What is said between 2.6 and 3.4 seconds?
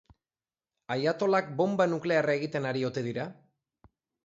ari ote dira?